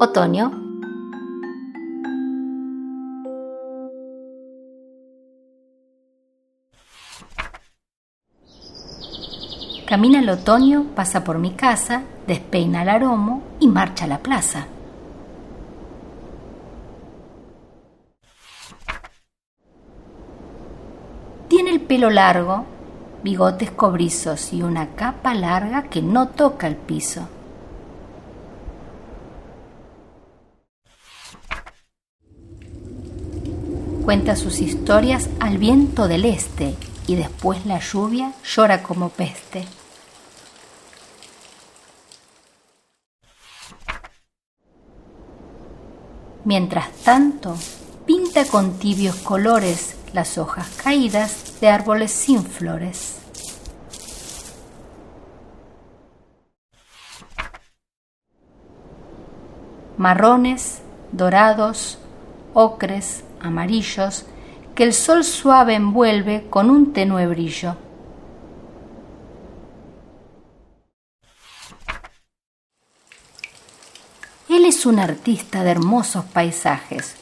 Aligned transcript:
Otoño. 0.00 0.52
Camina 9.88 10.20
el 10.20 10.30
otoño, 10.30 10.84
pasa 10.94 11.24
por 11.24 11.38
mi 11.38 11.54
casa, 11.54 12.04
despeina 12.28 12.82
el 12.82 12.90
aromo 12.90 13.42
y 13.58 13.66
marcha 13.66 14.04
a 14.04 14.08
la 14.08 14.18
plaza. 14.18 14.68
Tiene 21.48 21.70
el 21.70 21.80
pelo 21.80 22.10
largo, 22.10 22.66
bigotes 23.24 23.72
cobrizos 23.72 24.52
y 24.52 24.62
una 24.62 24.94
capa 24.94 25.34
larga 25.34 25.88
que 25.88 26.02
no 26.02 26.28
toca 26.28 26.68
el 26.68 26.76
piso. 26.76 27.26
Cuenta 34.08 34.36
sus 34.36 34.62
historias 34.62 35.28
al 35.38 35.58
viento 35.58 36.08
del 36.08 36.24
este 36.24 36.74
y 37.06 37.16
después 37.16 37.66
la 37.66 37.78
lluvia 37.78 38.32
llora 38.42 38.82
como 38.82 39.10
peste. 39.10 39.66
Mientras 46.46 46.90
tanto, 47.04 47.54
pinta 48.06 48.46
con 48.46 48.78
tibios 48.78 49.16
colores 49.16 49.98
las 50.14 50.38
hojas 50.38 50.70
caídas 50.82 51.60
de 51.60 51.68
árboles 51.68 52.10
sin 52.10 52.42
flores. 52.42 53.18
Marrones, 59.98 60.80
dorados, 61.12 61.98
ocres, 62.54 63.22
amarillos, 63.40 64.26
que 64.74 64.84
el 64.84 64.92
sol 64.92 65.24
suave 65.24 65.74
envuelve 65.74 66.46
con 66.48 66.70
un 66.70 66.92
tenue 66.92 67.26
brillo. 67.26 67.76
Él 74.48 74.64
es 74.64 74.86
un 74.86 74.98
artista 74.98 75.62
de 75.62 75.70
hermosos 75.70 76.24
paisajes, 76.24 77.16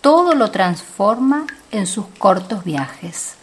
todo 0.00 0.34
lo 0.34 0.50
transforma 0.50 1.46
en 1.70 1.86
sus 1.86 2.06
cortos 2.18 2.64
viajes. 2.64 3.36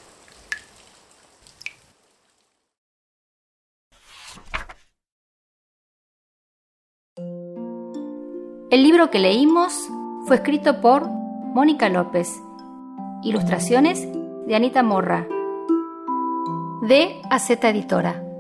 El 8.70 8.82
libro 8.82 9.12
que 9.12 9.20
leímos 9.20 9.88
fue 10.26 10.38
escrito 10.38 10.82
por 10.82 11.23
Mónica 11.54 11.88
López. 11.88 12.42
Ilustraciones 13.22 14.08
de 14.48 14.56
Anita 14.56 14.82
Morra. 14.82 15.28
De 16.82 17.22
AZ 17.30 17.52
Editora. 17.52 18.33